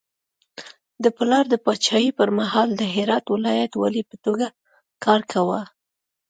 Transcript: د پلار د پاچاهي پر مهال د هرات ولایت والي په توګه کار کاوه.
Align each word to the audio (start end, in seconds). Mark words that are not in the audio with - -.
د 1.03 1.05
پلار 1.17 1.45
د 1.49 1.55
پاچاهي 1.65 2.11
پر 2.19 2.29
مهال 2.39 2.69
د 2.75 2.81
هرات 2.95 3.25
ولایت 3.35 3.71
والي 3.77 4.03
په 4.09 4.15
توګه 4.25 4.47
کار 5.05 5.21
کاوه. 5.31 5.61